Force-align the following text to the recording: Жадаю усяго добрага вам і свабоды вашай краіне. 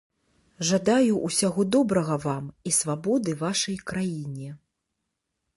Жадаю 0.69 1.19
усяго 1.27 1.61
добрага 1.75 2.15
вам 2.25 2.45
і 2.71 2.73
свабоды 2.81 3.39
вашай 3.45 3.77
краіне. 3.93 4.49